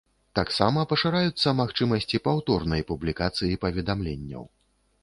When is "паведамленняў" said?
3.69-4.43